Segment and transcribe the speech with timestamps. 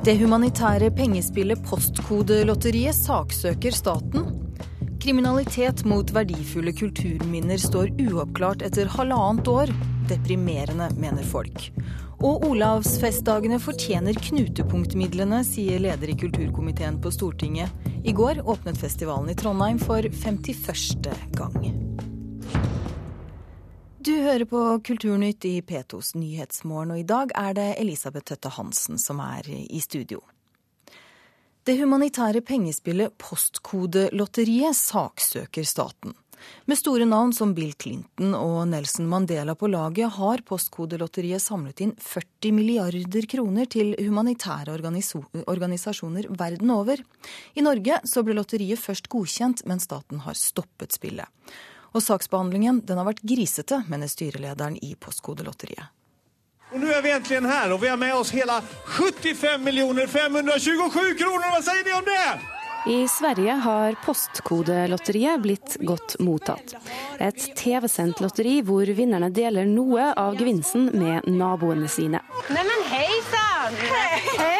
[0.00, 4.30] Det humanitære pengespillet Postkodelotteriet saksøker staten.
[5.00, 9.74] Kriminalitet mot verdifulle kulturminner står uoppklart etter halvannet år.
[10.08, 11.66] Deprimerende, mener folk.
[12.16, 17.68] Og Olavsfestdagene fortjener knutepunktmidlene, sier leder i kulturkomiteen på Stortinget.
[18.00, 21.12] I går åpnet festivalen i Trondheim for 51.
[21.36, 21.89] gang.
[24.00, 28.96] Du hører på Kulturnytt i P2s Nyhetsmorgen, og i dag er det Elisabeth Tøtte Hansen
[28.96, 30.22] som er i studio.
[31.68, 36.14] Det humanitære pengespillet Postkodelotteriet saksøker staten.
[36.64, 41.92] Med store navn som Bill Clinton og Nelson Mandela på laget har Postkodelotteriet samlet inn
[42.00, 44.78] 40 milliarder kroner til humanitære
[45.44, 47.04] organisasjoner verden over.
[47.52, 51.28] I Norge så ble lotteriet først godkjent, men staten har stoppet spillet.
[51.90, 55.90] Og saksbehandlingen den har vært grisete, mener styrelederen i Postkodelotteriet.
[56.70, 58.60] Og nå er vi endelig her, og vi har med oss hele
[58.94, 59.64] 75
[60.12, 61.48] 527 kroner.
[61.50, 62.26] Hva sier de om det?
[62.86, 66.76] I Sverige har Postkodelotteriet blitt godt mottatt.
[67.18, 72.22] Et TV-sendt lotteri hvor vinnerne deler noe av gevinsten med naboene sine.
[72.48, 73.78] Neimen hei sann!
[73.90, 74.59] Hei, hei!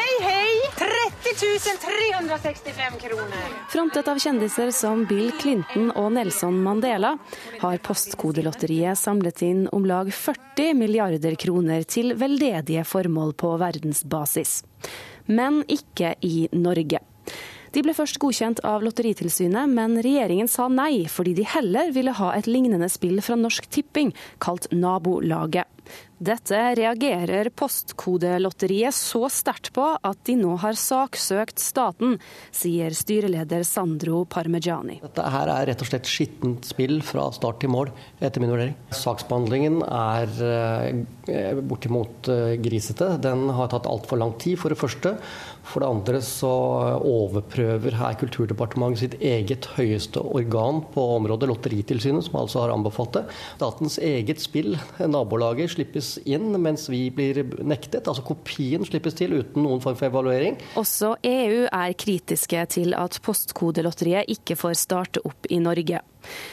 [1.35, 3.47] 365 kroner.
[3.69, 7.13] Frontet av kjendiser som Bill Clinton og Nelson Mandela
[7.61, 14.61] har Postkodelotteriet samlet inn om lag 40 milliarder kroner til veldedige formål på verdensbasis.
[15.31, 16.99] Men ikke i Norge.
[17.71, 22.33] De ble først godkjent av Lotteritilsynet, men regjeringen sa nei, fordi de heller ville ha
[22.35, 24.11] et lignende spill fra Norsk Tipping,
[24.43, 25.69] kalt Nabolaget.
[26.21, 32.19] Dette reagerer Postkodelotteriet så sterkt på at de nå har saksøkt staten,
[32.53, 34.99] sier styreleder Sandro Parmegiani.
[35.01, 37.89] Dette her er rett og slett skittent spill fra start til mål,
[38.21, 38.75] etter min vurdering.
[38.93, 43.15] Saksbehandlingen er eh, bortimot eh, grisete.
[43.23, 45.15] Den har tatt altfor lang tid, for det første.
[45.67, 46.51] For det andre så
[47.05, 53.23] overprøver her Kulturdepartementet sitt eget høyeste organ på området, Lotteritilsynet, som altså har anbefalt det.
[53.55, 58.07] Statens eget spill, nabolaget, slippes inn, mens vi blir nektet.
[58.07, 60.59] Altså kopien slippes til uten noen form for evaluering.
[60.79, 66.01] Også EU er kritiske til at Postkodelotteriet ikke får starte opp i Norge.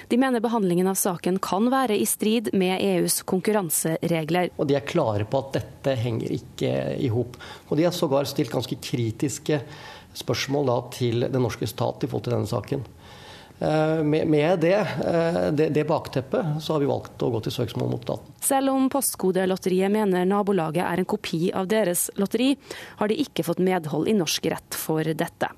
[0.08, 4.52] De mener behandlingen av saken kan være i strid med EUs konkurranseregler.
[4.56, 7.38] Og de er klare på at dette henger ikke i hop.
[7.68, 9.62] Og de har sågar stilt ganske kritiske
[10.18, 12.86] spørsmål da, til den norske stat i forhold til denne saken.
[13.58, 14.74] Eh, med det,
[15.04, 18.34] eh, det, det, bakteppet så har vi valgt å gå til søksmål mot staten.
[18.44, 22.52] Selv om Postkodelotteriet mener nabolaget er en kopi av deres lotteri,
[23.00, 25.50] har de ikke fått medhold i norsk rett for dette.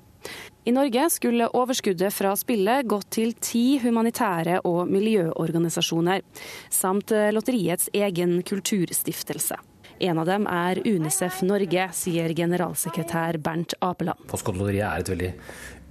[0.61, 6.21] I Norge skulle overskuddet fra spillet gått til ti humanitære og miljøorganisasjoner,
[6.69, 9.57] samt lotteriets egen kulturstiftelse.
[10.01, 14.21] En av dem er Unicef Norge, sier generalsekretær Bernt Apeland.
[14.29, 15.31] Postkodelotteriet er et veldig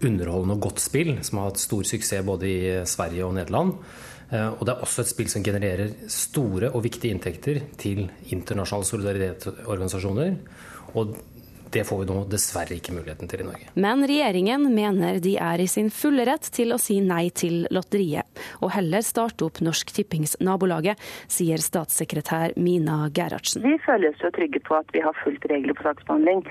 [0.06, 2.60] underholdende og godt spill, som har hatt stor suksess både i
[2.90, 3.74] Sverige og Nederland.
[4.30, 8.90] Eh, og det er også et spill som genererer store og viktige inntekter til internasjonale
[8.90, 10.38] solidaritetsorganisasjoner.
[10.98, 11.14] Og
[11.72, 13.70] det får vi nå dessverre ikke muligheten til i Norge.
[13.74, 18.26] Men regjeringen mener de er i sin fulle rett til å si nei til lotteriet,
[18.60, 20.98] og heller starte opp Norsk Tippings nabolaget,
[21.30, 23.64] sier statssekretær Mina Gerhardsen.
[23.66, 26.44] Vi føler oss jo trygge på at vi har fulgt regler på saksbehandling.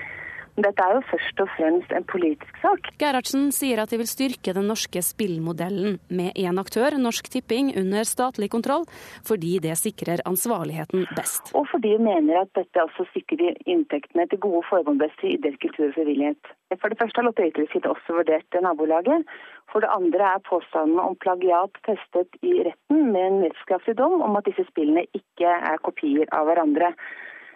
[0.57, 2.89] Dette er jo først og fremst en politisk sak.
[3.01, 8.07] Gerhardsen sier at de vil styrke den norske spillmodellen med én aktør, Norsk Tipping, under
[8.07, 8.87] statlig kontroll,
[9.27, 11.53] fordi det sikrer ansvarligheten best.
[11.53, 15.59] Og fordi hun mener at dette også sikrer inntektene til gode formål best til idrett,
[15.61, 16.51] kultur og frivillighet.
[16.81, 19.25] For det første har Lotteritilsynet også vurdert nabolaget.
[19.71, 24.37] For det andre er påstandene om plagiat testet i retten med en rettskraftig dom om
[24.39, 26.93] at disse spillene ikke er kopier av hverandre.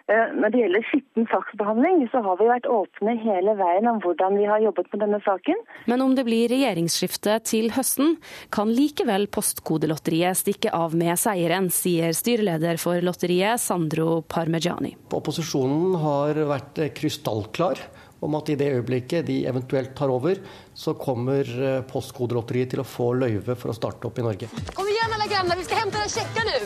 [0.04, 4.36] Eh, når det gjelder skitten saksbehandling, så har vi vært åpne hele veien om hvordan
[4.36, 5.62] vi har jobbet med denne saken.
[5.88, 8.18] Men om det blir regjeringsskifte til høsten,
[8.52, 14.92] kan likevel Postkodelotteriet stikke av med seieren, sier styreleder for lotteriet, Sandro Parmegiani.
[15.16, 17.80] Opposisjonen har vært krystallklar
[18.24, 20.38] om at i det øyeblikket de eventuelt tar over,
[20.74, 24.48] så kommer eh, Postkodelotteriet til å få løyve for å starte opp i Norge.
[24.74, 26.56] Kom igjen, alle grannene, vi skal hente den sjekka nå!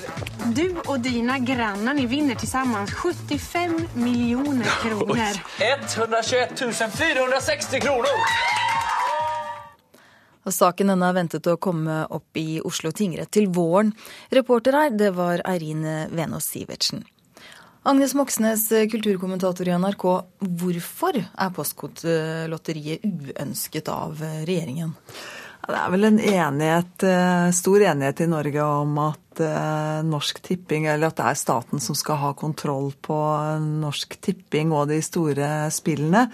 [0.54, 5.42] Du og dine granner vinner til sammen 75 millioner kroner.
[5.58, 6.56] 121
[6.94, 8.24] 460 kroner!
[10.48, 13.92] Og saken denne er ventet å komme opp i Oslo tingrett til våren.
[14.32, 15.84] Reporter her, det var Eirin
[16.14, 17.04] Venås Sivertsen.
[17.88, 20.02] Agnes Moxnes, kulturkommentator i NRK.
[20.60, 24.90] Hvorfor er Postkodelotteriet uønsket av regjeringen?
[25.64, 30.84] Det er vel en enighet, eh, stor enighet i Norge om at eh, Norsk Tipping,
[30.84, 33.16] eller at det er staten som skal ha kontroll på
[33.80, 36.26] Norsk Tipping og de store spillene.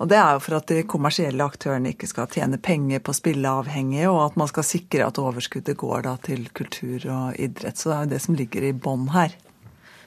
[0.00, 4.08] Og Det er jo for at de kommersielle aktørene ikke skal tjene penger på spilleavhengige,
[4.08, 7.76] og at man skal sikre at overskuddet går til kultur og idrett.
[7.76, 9.36] Så det er jo det som ligger i bånn her.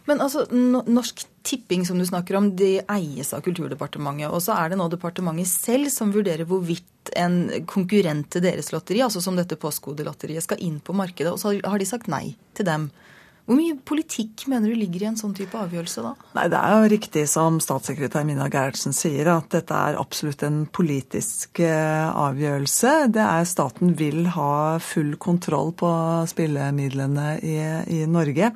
[0.10, 4.32] Men altså, Norsk Tipping som du snakker om, de eies av Kulturdepartementet.
[4.34, 9.04] Og så er det nå departementet selv som vurderer hvorvidt en konkurrent til deres lotteri,
[9.06, 11.32] altså som dette Postkodelotteriet, skal inn på markedet.
[11.34, 12.90] Og så har de sagt nei til dem.
[13.50, 16.12] Hvor mye politikk mener du ligger i en sånn type avgjørelse da?
[16.38, 20.60] Nei, Det er jo riktig som statssekretær Mina Gerhardsen sier, at dette er absolutt en
[20.70, 22.94] politisk eh, avgjørelse.
[23.18, 25.90] Det er Staten vil ha full kontroll på
[26.30, 27.58] spillemidlene i,
[27.90, 28.54] i Norge.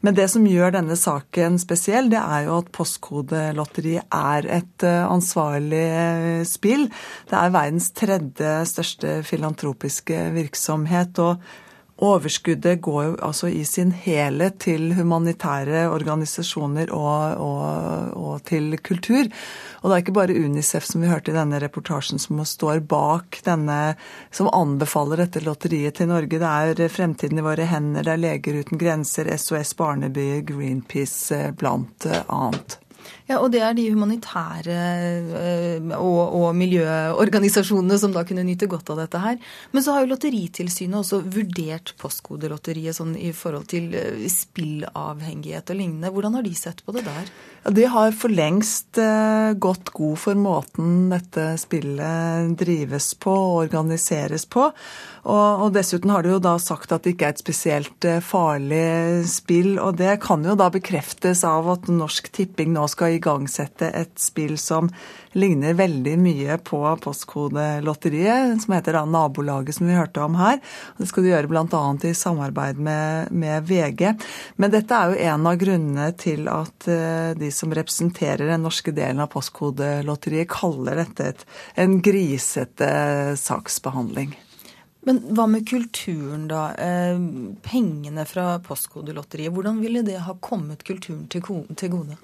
[0.00, 5.04] Men det som gjør denne saken spesiell, det er jo at postkodelotteri er et eh,
[5.04, 6.88] ansvarlig eh, spill.
[7.28, 11.20] Det er verdens tredje største filantropiske virksomhet.
[11.20, 11.68] og
[12.00, 19.28] Overskuddet går jo altså i sin helhet til humanitære organisasjoner og, og, og, til kultur.
[19.80, 23.42] Og det er ikke bare Unicef som vi hørte i denne reportasjen som står bak
[23.44, 23.78] denne,
[24.32, 26.40] som anbefaler dette lotteriet til Norge.
[26.40, 31.50] Det er Fremtiden i våre hender, det er Leger uten grenser, SOS Barnebyer, Greenpeace eh,
[31.52, 32.80] blant annet.
[33.30, 34.76] Ja, Og det er de humanitære
[35.38, 39.38] eh, og, og, miljøorganisasjonene som da kunne nyte godt av dette her.
[39.70, 45.78] Men så har jo Lotteritilsynet også vurdert Postkodelotteriet sånn i forhold til eh, spillavhengighet og
[45.78, 46.10] lignende.
[46.10, 47.30] Hvordan har de sett på det der?
[47.62, 53.56] Ja, De har for lengst uh, gått god for måten dette spillet drives på og
[53.66, 54.70] organiseres på.
[55.20, 58.20] Og, og, dessuten har de jo da sagt at det ikke er et spesielt uh,
[58.24, 59.74] farlig spill.
[59.76, 64.56] Og det kan jo da bekreftes av at Norsk Tipping nå skal igangsette et spill
[64.60, 64.88] som
[65.32, 70.58] ligner veldig mye på Postkodelotteriet, som heter da Nabolaget, som vi hørte om her.
[70.94, 71.82] Og det skal de gjøre bl.a.
[72.02, 74.08] i samarbeid med, med, VG.
[74.56, 79.22] Men dette er jo en av grunnene til at uh, som representerer den norske delen
[79.22, 81.44] av Postkodelotteriet, kaller dette et,
[81.80, 82.90] en grisete
[83.40, 84.34] saksbehandling.
[85.08, 86.74] Men hva med kulturen, da?
[86.76, 87.16] Eh,
[87.64, 92.18] pengene fra Postkodelotteriet, hvordan ville det ha kommet kulturen til gode?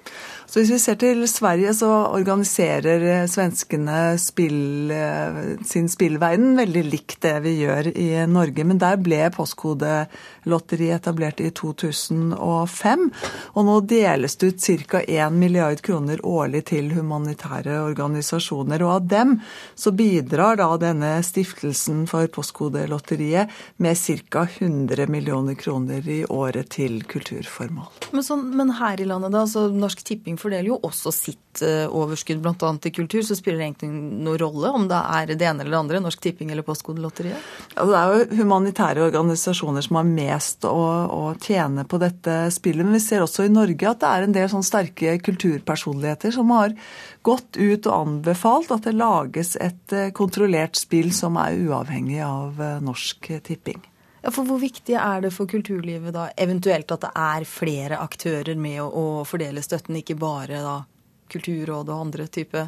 [0.45, 6.83] Så Hvis vi ser til Sverige, så organiserer eh, svenskene spill, eh, sin spillverden veldig
[6.85, 8.63] likt det vi gjør i Norge.
[8.63, 13.09] Men der ble Postkodelotteriet etablert i 2005.
[13.57, 15.01] Og nå deles det ut ca.
[15.01, 18.85] 1 milliard kroner årlig til humanitære organisasjoner.
[18.85, 19.35] Og av dem
[19.73, 23.97] så bidrar da denne stiftelsen for Postkodelotteriet Postkodelotteriet med
[24.29, 24.47] ca.
[24.59, 27.87] 100 millioner kroner i året til kulturformål.
[28.11, 31.87] Men, sånn, men her i landet, da, Altså, Norsk Tipping fordeler jo også sitt uh,
[31.95, 32.71] overskudd bl.a.
[32.83, 33.21] til kultur.
[33.23, 36.21] Så spiller det egentlig noen rolle om det er det ene eller det andre, Norsk
[36.21, 37.47] Tipping eller Postkodelotteriet?
[37.75, 40.75] Ja, det er jo humanitære organisasjoner som har mest å,
[41.07, 42.83] å, tjene på dette spillet.
[42.83, 46.51] Men vi ser også i Norge at det er en del sånn sterke kulturpersonligheter som
[46.55, 46.75] har
[47.27, 52.61] gått ut og anbefalt at det lages et eh, kontrollert spill som er uavhengig av
[52.63, 53.81] eh, Norsk Tipping.
[54.23, 58.57] Ja, for Hvor viktig er det for kulturlivet da eventuelt at det er flere aktører
[58.59, 60.77] med å, å fordele støtten, ikke bare da
[61.27, 62.61] Kulturrådet og andre type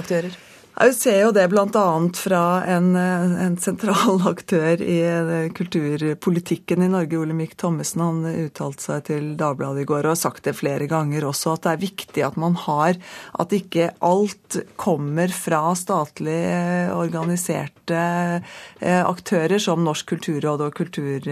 [0.00, 0.32] aktører?
[0.78, 1.86] Jeg ser jo det bl.a.
[2.14, 2.40] fra
[2.70, 8.04] en, en, sentral aktør i eh, kulturpolitikken i Norge, Olemic Thommessen.
[8.04, 11.66] Han uttalte seg til Dagbladet i går og har sagt det flere ganger også, at
[11.66, 12.94] det er viktig at man har
[13.42, 21.26] At ikke alt kommer fra statlig eh, organiserte eh, aktører som Norsk kulturråd og kultur,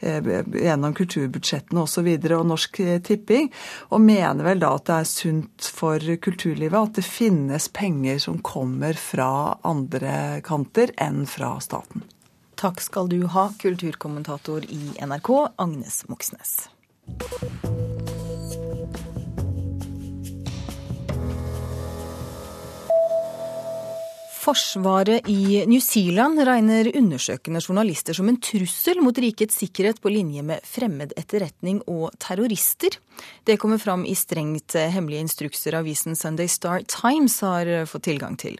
[0.00, 2.08] gjennom kulturbudsjettene osv.
[2.08, 3.52] Og, og Norsk Tipping,
[3.92, 8.40] og mener vel da at det er sunt for kulturlivet at det finnes penger som
[8.46, 12.04] kommer fra andre kanter enn fra staten.
[12.56, 16.54] Takk skal du ha, kulturkommentator i NRK, Agnes Moxnes.
[24.46, 30.44] Forsvaret i New Zealand regner undersøkende journalister som en trussel mot rikets sikkerhet på linje
[30.46, 32.94] med fremmed etterretning og terrorister.
[33.42, 38.54] Det kommer fram i strengt hemmelige instrukser avisen Sunday Star Times har fått tilgang til.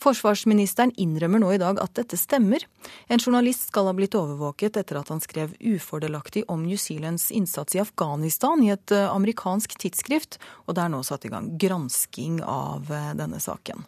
[0.00, 2.64] Forsvarsministeren innrømmer nå i dag at dette stemmer.
[3.12, 7.76] En journalist skal ha blitt overvåket etter at han skrev ufordelaktig om New Zealands innsats
[7.76, 12.88] i Afghanistan i et amerikansk tidsskrift, og det er nå satt i gang gransking av
[13.20, 13.84] denne saken.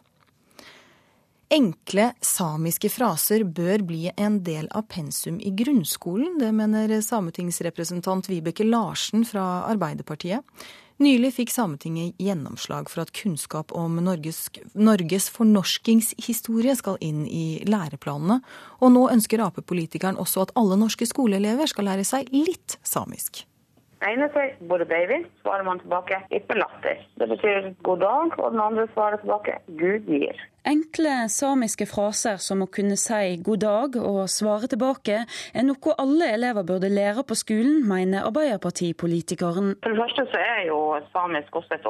[1.49, 6.35] Enkle samiske fraser bør bli en del av pensum i grunnskolen.
[6.37, 10.45] Det mener sametingsrepresentant Vibeke Larsen fra Arbeiderpartiet.
[11.01, 14.43] Nylig fikk Sametinget gjennomslag for at kunnskap om Norges,
[14.77, 18.41] Norges fornorskingshistorie skal inn i læreplanene,
[18.83, 23.47] og nå ønsker Ap-politikeren også at alle norske skoleelever skal lære seg litt samisk.
[24.07, 27.03] Ene sier 'Hvor er baby?' svarer man tilbake 'Ikke latter'.
[27.19, 30.39] Det betyr 'god dag', og den andre svarer tilbake 'Gud gir'.
[30.65, 35.15] Enkle samiske fraser som å kunne si god dag og svare tilbake,
[35.53, 39.75] er noe alle elever burde lære på skolen, mener Arbeiderpartipolitikeren.
[39.83, 40.79] For det første så er jo
[41.13, 41.85] samisk også et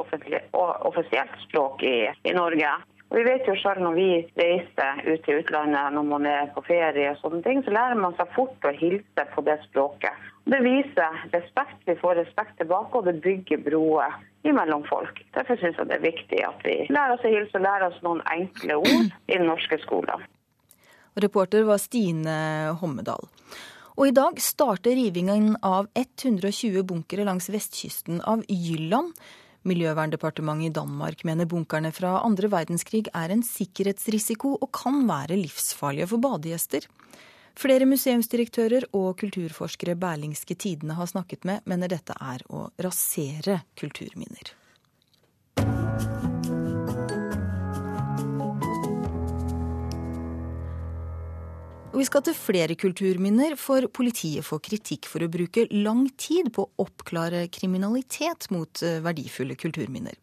[0.90, 2.70] offisielt språk i, i Norge.
[3.10, 4.10] Og vi vet jo selv når vi
[4.42, 8.14] reiser ut til utlandet når man er på ferie, og sånne ting, så lærer man
[8.18, 10.29] seg fort å hilse på det språket.
[10.44, 15.20] Det viser respekt, vi får respekt tilbake, og det bygger broer mellom folk.
[15.36, 18.00] Derfor syns jeg det er viktig at vi lærer oss å hilse og lærer oss
[18.06, 20.24] noen enkle ord i den norske skolen.
[21.20, 22.38] Reporter var Stine
[22.80, 23.28] Hommedal.
[24.00, 29.12] Og i dag starter rivingen av 120 bunkere langs vestkysten av Jylland.
[29.68, 36.08] Miljøverndepartementet i Danmark mener bunkerne fra andre verdenskrig er en sikkerhetsrisiko og kan være livsfarlige
[36.14, 36.86] for badegjester.
[37.58, 44.54] Flere museumsdirektører og kulturforskere Berlingske Tidene har snakket med, mener dette er å rasere kulturminner.
[52.00, 56.64] Vi skal til flere kulturminner, for politiet får kritikk for å bruke lang tid på
[56.64, 60.16] å oppklare kriminalitet mot eh, verdifulle kulturminner.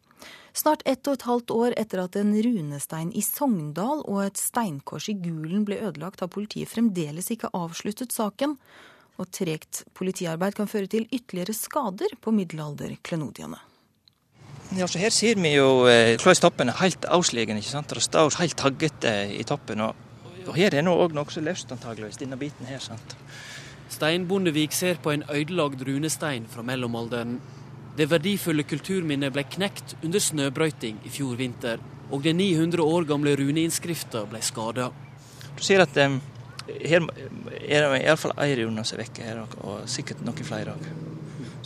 [0.56, 5.08] Snart ett og et halvt år etter at en runestein i Sogndal og et steinkors
[5.12, 8.58] i Gulen ble ødelagt, har politiet fremdeles ikke avsluttet saken.
[9.18, 13.58] Og tregt politiarbeid kan føre til ytterligere skader på middelalderklenodiene.
[14.76, 17.56] Ja, så her ser vi jo eh, hvordan toppen er helt avslegen.
[17.56, 17.94] ikke sant?
[17.94, 19.80] Det står helt taggete i toppen.
[19.80, 19.96] og
[20.48, 22.80] og her er nå òg nokså løst, antageligvis, denne biten her.
[22.80, 23.16] sant?
[23.92, 27.40] Stein Bondevik ser på en ødelagt runestein fra mellomalderen.
[27.98, 31.80] Det verdifulle kulturminnet ble knekt under snøbrøyting i fjor vinter,
[32.14, 34.92] og den 900 år gamle runeinnskrifta ble skada.
[35.56, 36.20] Du ser at um,
[36.68, 40.86] her er det iallfall ei rune som er vekke her, og sikkert noen flere òg.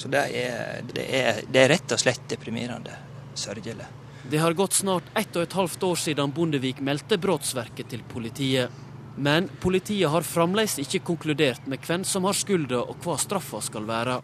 [0.01, 2.97] Så det er, det, er, det er rett og slett deprimerende.
[3.37, 3.91] Sørgelig.
[4.31, 8.73] Det har gått snart ett og et halvt år siden Bondevik meldte brottsverket til politiet.
[9.17, 13.85] Men politiet har fremdeles ikke konkludert med hvem som har skylda og hva straffa skal
[13.89, 14.23] være.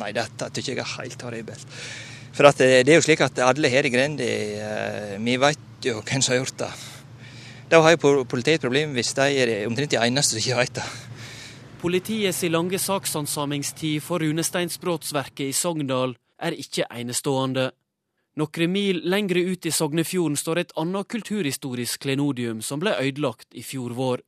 [0.00, 1.76] Nei, dette syns jeg er helt horribelt.
[2.32, 6.00] For det, det, er jo slik at alle her i grenda, eh, vi vet jo
[6.00, 6.70] hvem som har gjort det.
[7.72, 10.80] Da har jo politiet et problem hvis de er omtrent de eneste som ikke vet
[10.80, 10.86] det.
[11.82, 17.70] Politiets lange sakshandsamingstid for runesteinsbrotsverket i Sogndal er ikke enestående.
[18.40, 23.64] Noen mil lengre ut i Sognefjorden står et annet kulturhistorisk klenodium som ble ødelagt i
[23.66, 24.22] fjor vår.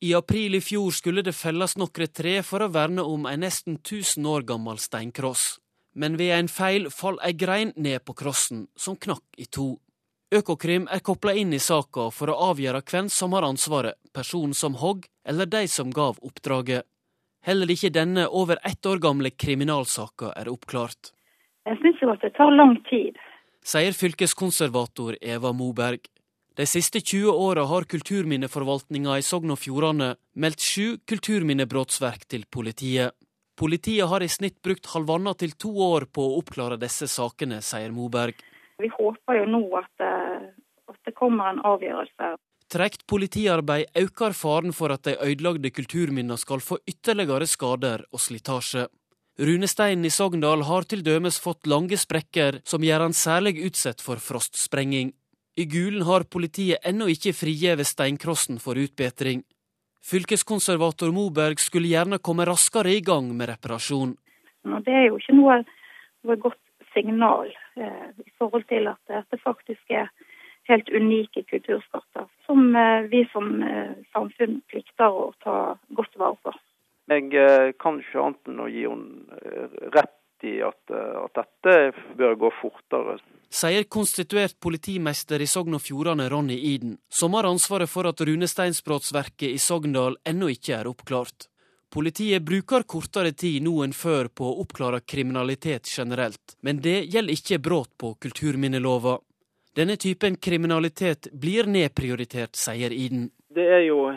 [0.00, 3.78] I april i fjor skulle det felles noen tre for å verne om en nesten
[3.78, 5.58] 1000 år gammel steinkross.
[5.94, 9.78] Men ved en feil fall ei grein ned på krossen, som knakk i to.
[10.34, 14.76] Økokrim er kopla inn i saka for å avgjøre hvem som har ansvaret, personen som
[14.82, 16.84] hogg eller de som gav oppdraget.
[17.46, 21.14] Heller ikke denne over ett år gamle kriminalsaka er oppklart.
[21.66, 23.16] Jeg syns jo at det tar lang tid
[23.66, 26.06] sier fylkeskonservator Eva Moberg.
[26.56, 33.12] De siste 20 åra har kulturminneforvaltninga i Sogn og Fjordane meldt sju kulturminnebrottsverk til politiet.
[33.60, 37.92] Politiet har i snitt brukt halvannet til to år på å oppklare disse sakene, sier
[37.92, 38.40] Moberg.
[38.80, 40.48] Vi håper jo nå at, eh,
[40.88, 42.36] at det kommer en avgjørelse.
[42.72, 48.88] Tregt politiarbeid øker faren for at de ødelagte kulturminnene skal få ytterligere skader og slitasje.
[49.38, 54.16] Runesteinen i Sogndal har til dømes fått lange sprekker som gjør han særlig utsatt for
[54.16, 55.12] frostsprenging.
[55.56, 59.40] I Gulen har politiet ennå ikke frigitt steinkrossen for utbedring.
[60.04, 64.12] Fylkeskonservator Moberg skulle gjerne komme raskere i gang med reparasjon.
[64.84, 65.56] Det er jo ikke noe,
[66.26, 66.60] noe godt
[66.92, 67.48] signal
[67.80, 70.12] eh, i forhold til at dette faktisk er
[70.68, 75.56] helt unike kulturskatter som eh, vi som eh, samfunn plikter å ta
[75.96, 76.54] godt vare på.
[77.16, 79.76] Jeg eh, kan ikke annet enn å gi henne eh,
[80.36, 83.18] rett i at, eh, at, dette bør gå fortere.
[83.50, 89.50] Sier konstituert politimester i Sogn og Fjordane Ronny Iden, som har ansvaret for at runesteinsbrottsverket
[89.50, 91.48] i Sogndal ennå ikke er oppklart.
[91.92, 97.32] Politiet bruker kortere tid nå enn før på å oppklare kriminalitet generelt, men det gjelder
[97.32, 99.20] ikke brudd på kulturminnelova.
[99.76, 103.30] Denne typen kriminalitet blir nedprioritert, sier Iden.
[103.54, 104.10] Det er jo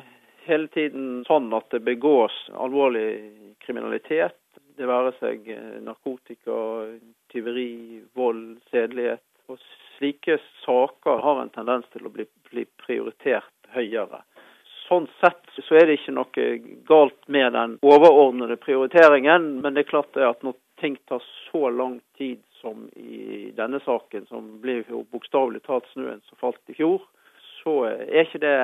[0.47, 3.07] hele tiden sånn at det begås alvorlig
[3.61, 4.35] kriminalitet.
[4.79, 6.55] Det være seg eh, narkotika,
[7.33, 9.25] tyveri, vold, sedelighet.
[9.51, 9.59] Og
[9.97, 14.21] slike saker har en tendens til å bli, bli prioritert høyere.
[14.87, 16.45] Sånn sett så er det ikke noe
[16.87, 21.69] galt med den overordnede prioriteringen, men det er klart det at når ting tar så
[21.69, 26.77] lang tid som i denne saken, som ble jo bokstavelig talt snøen som falt i
[26.79, 27.03] fjor,
[27.59, 28.57] så er ikke det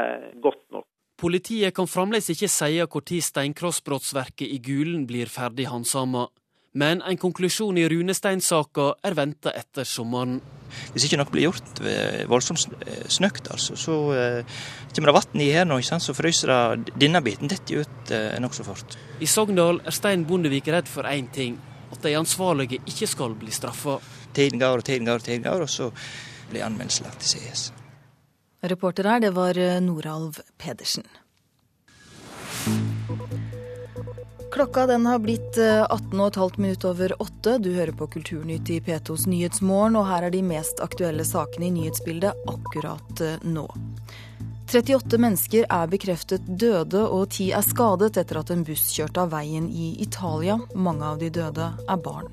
[0.43, 0.87] godt nok.
[1.15, 6.27] Politiet kan fremdeles ikke si når steinkrossbrottsverket i Gulen blir ferdig handsama.
[6.75, 10.41] Men en konklusjon i runesteinsaka er venta etter sommeren.
[10.91, 11.79] Hvis ikke noe blir gjort
[12.27, 12.65] voldsomt
[13.07, 14.57] snøkt, altså, så eh,
[14.91, 18.67] kommer det vann i her nå, så fryser det denne biten detter ut eh, nokså
[18.67, 18.97] fort.
[19.23, 21.55] I Sogndal er Stein Bondevik redd for én ting,
[21.95, 24.01] at de ansvarlige ikke skal bli straffa.
[24.35, 25.93] Tiden går og tiden går og tiden går, og så
[26.51, 27.69] blir anmeldelsen lagt til CS.
[28.69, 31.07] Reporter her, det var eh, Noralv Pedersen.
[34.55, 37.57] Klokka den har blitt 18,5 minutt minutter over åtte.
[37.57, 41.73] Du hører på Kulturnytt i P2s Nyhetsmorgen, og her er de mest aktuelle sakene i
[41.75, 43.67] nyhetsbildet akkurat eh, nå.
[44.71, 49.35] 38 mennesker er bekreftet døde, og ti er skadet etter at en buss kjørte av
[49.35, 50.55] veien i Italia.
[50.73, 52.31] Mange av de døde er barn.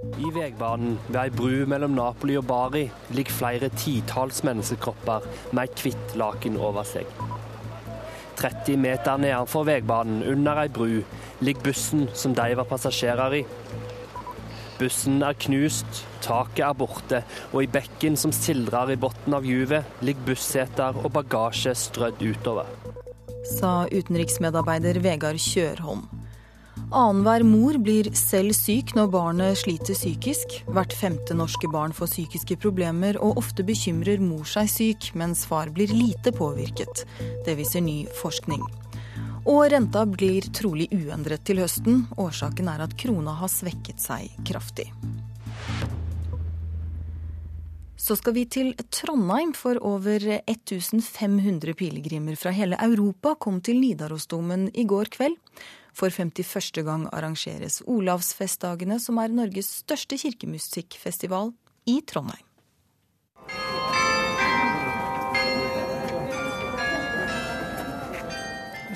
[0.00, 5.82] I veibanen ved ei bru mellom Napoli og Bari ligger flere titalls menneskekropper med et
[5.84, 7.08] hvitt laken over seg.
[8.40, 11.02] 30 meter nedenfor veibanen, under ei bru,
[11.44, 13.42] ligger bussen som de var passasjerer i.
[14.80, 17.20] Bussen er knust, taket er borte,
[17.52, 22.72] og i bekken som sildrer i bunnen av juvet, ligger busseter og bagasje strødd utover.
[23.58, 26.19] Sa utenriksmedarbeider Vegard Kjørholm.
[26.90, 30.56] Annenhver mor blir selv syk når barnet sliter psykisk.
[30.74, 35.70] Hvert femte norske barn får psykiske problemer, og ofte bekymrer mor seg syk, mens far
[35.70, 37.04] blir lite påvirket.
[37.46, 38.66] Det viser ny forskning.
[39.46, 42.08] Og renta blir trolig uendret til høsten.
[42.18, 44.90] Årsaken er at krona har svekket seg kraftig.
[48.00, 54.72] Så skal vi til Trondheim, for over 1500 pilegrimer fra hele Europa kom til Nidarosdomen
[54.74, 55.38] i går kveld.
[55.96, 56.82] For 51.
[56.86, 61.52] gang arrangeres Olavsfestdagene, som er Norges største kirkemusikkfestival,
[61.88, 62.46] i Trondheim.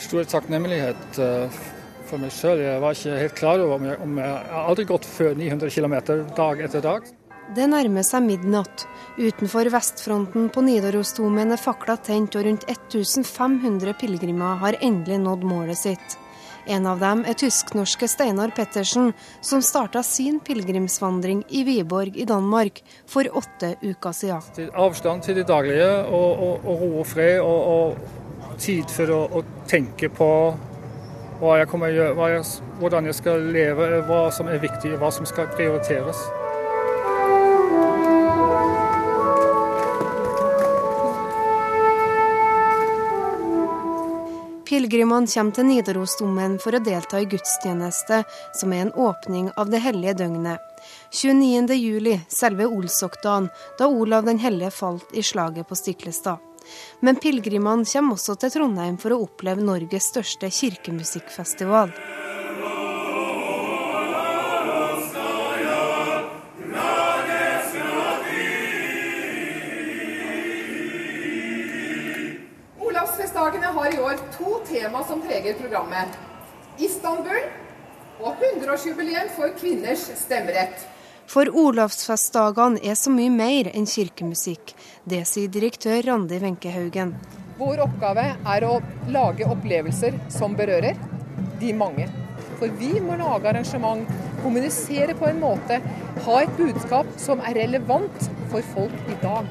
[0.05, 1.61] Stor takknemlighet eh,
[2.09, 2.61] for meg sjøl.
[2.63, 5.71] Jeg var ikke helt klar over om jeg, om jeg har aldri gått før 900
[5.75, 5.95] km
[6.37, 7.13] dag etter dag.
[7.55, 8.87] Det nærmer seg midnatt.
[9.21, 15.81] Utenfor vestfronten på Nidarosdomen er fakla tent, og rundt 1500 pilegrimer har endelig nådd målet
[15.81, 16.17] sitt.
[16.67, 19.13] En av dem er tysk-norske Steinar Pettersen,
[19.45, 24.71] som starta sin pilegrimsvandring i Viborg i Danmark for åtte uker siden.
[24.73, 29.21] Avstand til det daglige og, og, og ro og fred, og, og tid for å,
[29.29, 30.31] å, tenke på
[31.41, 32.47] hva jeg kommer gjøre, jeg,
[32.81, 36.21] hvordan jeg skal leve, hva som er viktig, hva som skal prioriteres.
[44.75, 48.25] Pilegrimene kommer til Nidarosdomen for å delta i gudstjeneste,
[48.59, 50.59] som er en åpning av det hellige døgnet.
[51.15, 51.77] 29.
[51.79, 53.47] juli, selve Olsokdagen,
[53.79, 56.43] da Olav den hellige falt i slaget på Stiklestad.
[57.07, 61.95] Men pilegrimene kommer også til Trondheim for å oppleve Norges største kirkemusikkfestival.
[74.85, 76.17] Tema som preger programmet.
[76.79, 77.39] Istanbul
[78.21, 80.83] og 100-årsjubileum for kvinners stemmerett.
[81.31, 84.75] For Olavsfestdagene er så mye mer enn kirkemusikk.
[85.09, 87.15] Det sier direktør Randi Wenchehaugen.
[87.57, 88.75] Vår oppgave er å
[89.15, 91.01] lage opplevelser som berører
[91.63, 92.11] de mange.
[92.59, 94.05] For vi må lage arrangement,
[94.43, 95.81] kommunisere på en måte,
[96.27, 99.49] ha et budskap som er relevant for folk i dag.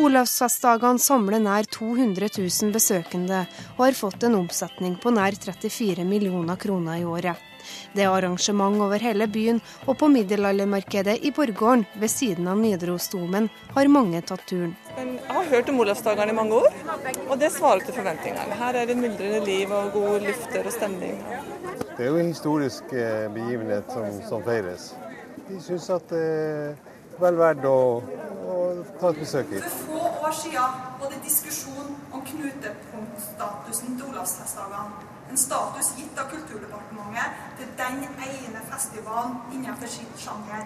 [0.00, 3.42] Olavsfestdagene samler nær 200 000 besøkende
[3.74, 7.36] og har fått en omsetning på nær 34 millioner kroner i året.
[7.92, 13.50] Det er arrangement over hele byen, og på middelaldermarkedet i Borggården ved siden av Nidarosdomen
[13.74, 14.72] har mange tatt turen.
[14.96, 16.80] Jeg har hørt om Olavsdagene i mange år,
[17.28, 18.56] og det svarer til forventningene.
[18.62, 21.20] Her er det myldrende liv og god lufter og stemning.
[21.98, 24.94] Det er jo en historisk eh, begivenhet som, som feires.
[25.50, 26.78] De syns at er
[27.20, 27.78] vel verdt å
[29.00, 29.64] ta et besøk hit.
[29.64, 35.08] For få år siden var det diskusjon om knutepunktstatusen til Olavsfestdagene.
[35.30, 40.64] En status gitt av Kulturdepartementet til den ene festivalen innenfor sin sjanger.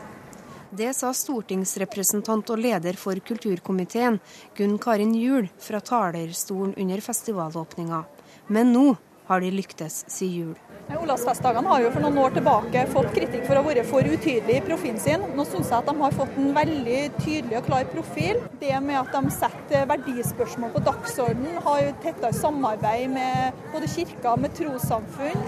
[0.75, 4.17] Det sa stortingsrepresentant og leder for kulturkomiteen,
[4.57, 8.01] Gunn Karin Juel, fra talerstolen under festivalåpninga.
[8.49, 8.87] Men nå
[9.29, 10.55] har de lyktes, sier Jul.
[10.93, 14.59] Olavsfestdagene har jo for noen år tilbake fått kritikk for å ha vært for utydelig
[14.59, 15.25] i profilen sin.
[15.37, 18.43] Nå syns jeg at de har fått en veldig tydelig og klar profil.
[18.61, 24.35] Det med at de setter verdispørsmål på dagsordenen, har jo tettere samarbeid med både kirka
[24.35, 25.47] og med trossamfunn.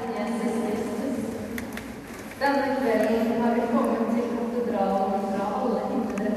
[2.40, 6.32] Denne kvelden har vi kommet til katedralen fra alle indre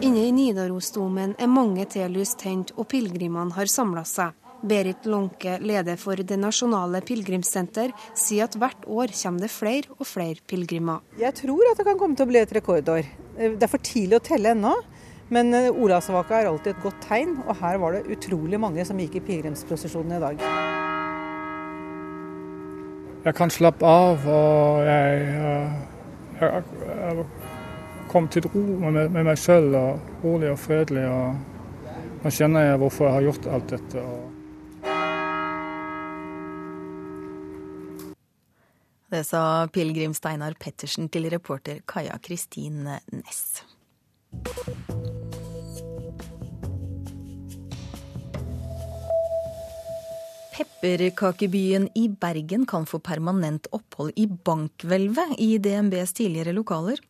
[0.00, 4.39] Inne i Nidarosdomen er mange telys tent, og pilegrimene har samla seg.
[4.62, 10.06] Berit Lånke, leder for Det nasjonale pilegrimssenter, sier at hvert år kommer det flere og
[10.08, 11.00] flere pilegrimer.
[11.20, 13.08] Jeg tror at det kan komme til å bli et rekordår.
[13.38, 14.74] Det er for tidlig å telle ennå.
[15.30, 18.98] Men eh, Olavsvaka er alltid et godt tegn, og her var det utrolig mange som
[18.98, 20.42] gikk i pilegrimsprosesjonen i dag.
[23.24, 25.78] Jeg kan slappe av, og jeg, eh,
[26.40, 27.28] jeg, jeg
[28.10, 29.70] kom til ro med, med meg sjøl,
[30.24, 31.06] rolig og fredelig.
[31.06, 34.02] og Nå skjønner jeg hvorfor jeg har gjort alt dette.
[34.02, 34.39] og
[39.10, 43.64] Det sa pilegrim Steinar Pettersen til reporter Kaja Kristin Næss.
[50.54, 57.02] Pepperkakebyen i Bergen kan få permanent opphold i bankhvelvet i DNBs tidligere lokaler.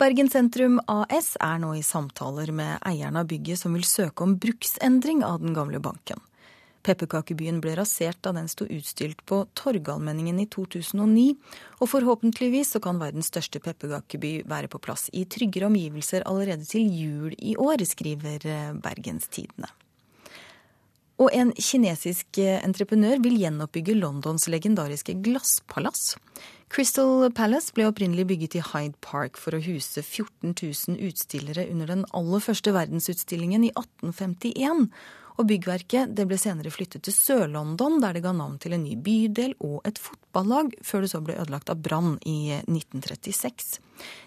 [0.00, 4.38] Bergen sentrum AS er nå i samtaler med eieren av bygget som vil søke om
[4.40, 6.24] bruksendring av den gamle banken.
[6.84, 11.30] Pepperkakebyen ble rasert da den sto utstilt på Torgallmenningen i 2009,
[11.80, 16.90] og forhåpentligvis så kan verdens største pepperkakeby være på plass i tryggere omgivelser allerede til
[16.92, 19.72] jul i år, skriver eh, Bergenstidene.
[21.22, 26.16] Og en kinesisk eh, entreprenør vil gjenoppbygge Londons legendariske glasspalass.
[26.74, 31.92] Crystal Palace ble opprinnelig bygget i Hyde Park for å huse 14 000 utstillere under
[31.92, 34.88] den aller første verdensutstillingen i 1851.
[35.34, 39.56] Og byggverket ble senere flyttet til Sør-London, der det ga navn til en ny bydel
[39.58, 43.80] og et fotballag, før det så ble ødelagt av brann i 1936.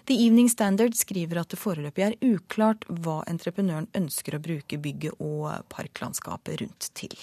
[0.08, 5.16] The Evening Standard skriver at det foreløpig er uklart hva entreprenøren ønsker å bruke bygget
[5.24, 7.16] og parklandskapet rundt til.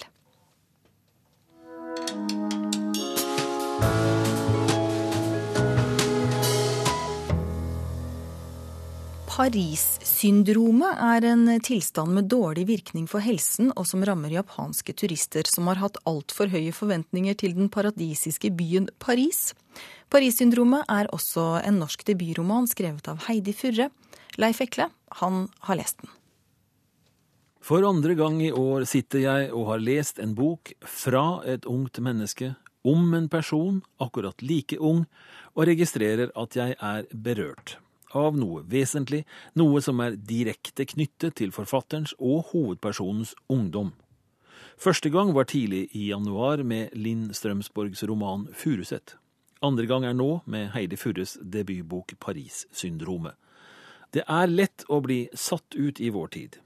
[9.36, 15.68] Paris-syndromet er en tilstand med dårlig virkning for helsen, og som rammer japanske turister som
[15.68, 19.50] har hatt altfor høye forventninger til den paradisiske byen Paris.
[20.08, 23.90] Paris-syndromet er også en norsk debutroman skrevet av Heidi Furre.
[24.40, 24.88] Leif Ekle,
[25.20, 26.16] han har lest den.
[27.60, 32.00] For andre gang i år sitter jeg og har lest en bok fra et ungt
[32.00, 32.54] menneske
[32.88, 35.04] om en person akkurat like ung,
[35.52, 37.82] og registrerer at jeg er berørt
[38.16, 39.24] av noe vesentlig,
[39.54, 43.92] noe som er direkte knyttet til forfatterens og hovedpersonens ungdom.
[44.80, 49.16] Første gang var tidlig i januar med Linn Strømsborgs roman Furuset.
[49.64, 53.36] Andre gang er nå med Heidi Furres debutbok Paris-syndromet.
[54.12, 56.58] Det er lett å bli satt ut i vår tid.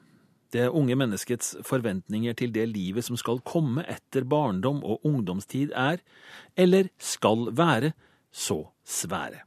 [0.50, 6.02] Det unge menneskets forventninger til det livet som skal komme etter barndom og ungdomstid er,
[6.58, 7.94] eller skal være,
[8.30, 9.44] så svære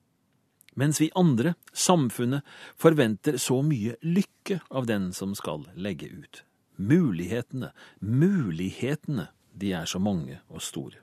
[0.80, 2.44] mens vi andre, samfunnet,
[2.80, 6.44] forventer så mye lykke av den som skal legge ut.
[6.78, 11.00] Mulighetene, mulighetene, de er så mange og store.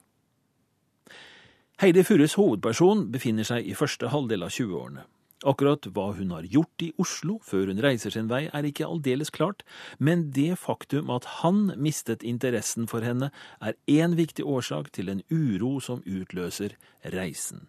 [1.80, 5.06] Heidi Furres hovedperson befinner seg i første halvdel av 20-årene.
[5.48, 9.32] Akkurat hva hun har gjort i Oslo før hun reiser sin vei, er ikke aldeles
[9.32, 9.62] klart,
[9.96, 13.30] men det faktum at han mistet interessen for henne,
[13.64, 16.76] er én viktig årsak til en uro som utløser
[17.16, 17.64] reisen.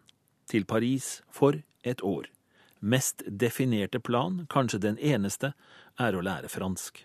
[0.51, 2.29] Til Paris for et år.
[2.81, 5.53] Mest definerte plan, kanskje den eneste,
[5.99, 7.03] er å lære fransk.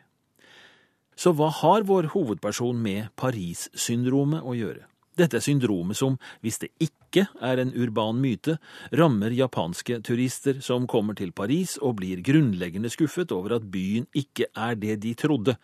[1.16, 4.84] Så hva har vår hovedperson med Paris-syndromet å gjøre?
[5.16, 8.58] Dette syndromet som, hvis det ikke er en urban myte,
[8.92, 14.50] rammer japanske turister som kommer til Paris og blir grunnleggende skuffet over at byen ikke
[14.52, 15.56] er det de trodde,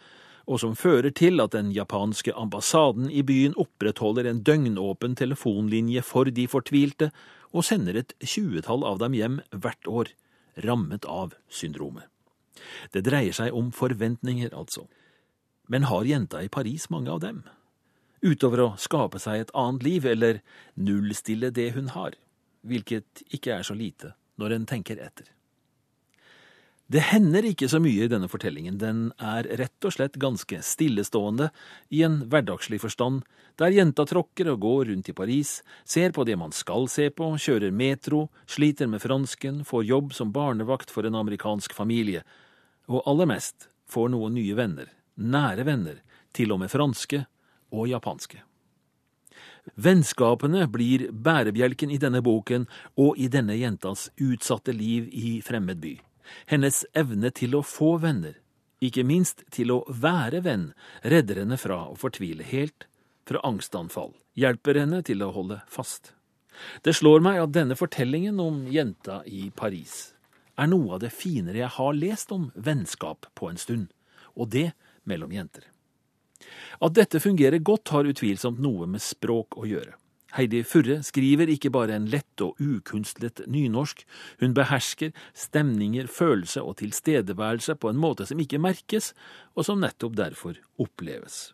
[0.46, 6.30] og som fører til at den japanske ambassaden i byen opprettholder en døgnåpen telefonlinje for
[6.30, 7.10] de fortvilte,
[7.52, 10.12] og sender et tjuetall av dem hjem hvert år,
[10.64, 12.08] rammet av syndromet.
[12.92, 14.86] Det dreier seg om forventninger, altså.
[15.68, 17.42] Men har jenta i Paris mange av dem?
[18.22, 20.40] Utover å skape seg et annet liv, eller
[20.78, 22.16] nullstille det hun har,
[22.62, 25.26] hvilket ikke er så lite når en tenker etter.
[26.92, 31.46] Det hender ikke så mye i denne fortellingen, den er rett og slett ganske stillestående
[31.88, 33.22] i en hverdagslig forstand,
[33.56, 35.54] der jenta tråkker og går rundt i Paris,
[35.88, 40.34] ser på det man skal se på, kjører metro, sliter med fransken, får jobb som
[40.36, 42.26] barnevakt for en amerikansk familie,
[42.92, 46.04] og aller mest får noen nye venner, nære venner,
[46.36, 47.24] til og med franske
[47.72, 48.44] og japanske.
[49.80, 52.68] Vennskapene blir bærebjelken i denne boken
[53.00, 55.96] og i denne jentas utsatte liv i fremmed by.
[56.46, 58.38] Hennes evne til å få venner,
[58.82, 62.88] ikke minst til å være venn, redder henne fra å fortvile helt,
[63.28, 66.14] fra angstanfall, hjelper henne til å holde fast.
[66.82, 70.12] Det slår meg at denne fortellingen om jenta i Paris
[70.60, 73.88] er noe av det finere jeg har lest om vennskap på en stund,
[74.36, 74.72] og det
[75.08, 75.64] mellom jenter.
[76.82, 79.94] At dette fungerer godt, har utvilsomt noe med språk å gjøre.
[80.32, 84.06] Heidi Furre skriver ikke bare en lett og ukunstlet nynorsk,
[84.40, 89.10] hun behersker stemninger, følelse og tilstedeværelse på en måte som ikke merkes,
[89.52, 91.50] og som nettopp derfor oppleves.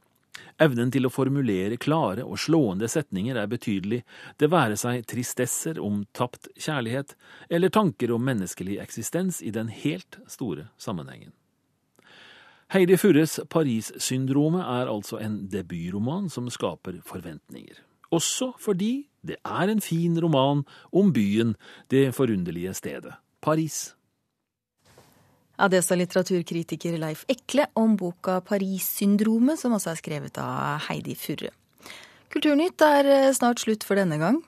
[0.62, 4.04] Evnen til å formulere klare og slående setninger er betydelig,
[4.38, 7.16] det være seg tristesser om tapt kjærlighet,
[7.50, 11.34] eller tanker om menneskelig eksistens i den helt store sammenhengen.
[12.70, 17.82] Heidi Furres Paris-syndromet er altså en debutroman som skaper forventninger
[18.14, 21.54] også fordi det er en fin roman om byen,
[21.90, 23.94] det forunderlige stedet, Paris.
[25.58, 31.14] Ja, Det sa litteraturkritiker Leif Ekle om boka 'Paris-syndromet', som også er skrevet av Heidi
[31.14, 31.50] Furre.
[32.30, 34.42] Kulturnytt er eh, snart slutt for denne gang.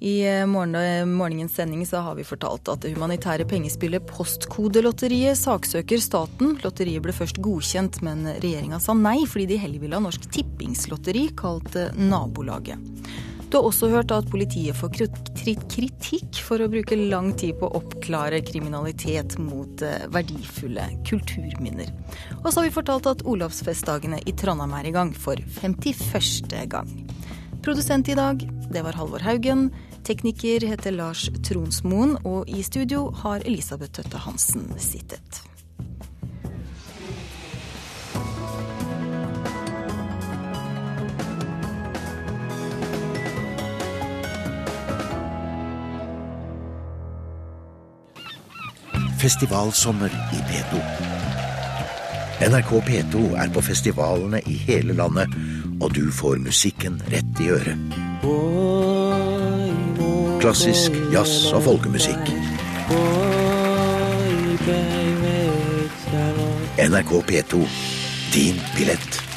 [0.00, 5.38] I eh, morgen, eh, morgenens sending så har vi fortalt at det humanitære pengespillet Postkodelotteriet
[5.38, 6.56] saksøker staten.
[6.64, 11.28] Lotteriet ble først godkjent, men regjeringa sa nei fordi de heller ville ha Norsk Tippingslotteri,
[11.38, 12.90] kalt Nabolaget.
[13.52, 14.94] Du har også hørt at politiet får
[15.68, 21.90] kritikk for å bruke lang tid på å oppklare kriminalitet mot eh, verdifulle kulturminner.
[22.38, 26.64] Og så har vi fortalt at Olavsfestdagene i Trondheim er i gang for 51.
[26.72, 26.88] gang.
[27.62, 29.68] Produsent i dag, det var Halvor Haugen.
[30.02, 35.42] Tekniker heter Lars Tronsmoen, og i studio har Elisabeth Tøtte Hansen sittet.
[49.22, 51.31] Festivalsommer i P2.
[52.42, 55.30] NRK P2 er på festivalene i hele landet,
[55.80, 57.78] og du får musikken rett i øret.
[60.42, 62.32] Klassisk jazz og folkemusikk.
[66.90, 67.62] NRK P2.
[68.34, 69.31] Din billett.